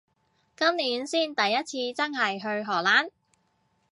[0.57, 3.11] 今年先第一次真係去荷蘭